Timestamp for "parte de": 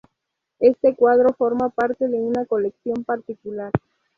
1.69-2.19